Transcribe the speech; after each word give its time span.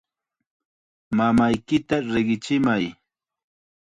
Mamayki 1.15 1.77
riqichimay. 2.13 2.85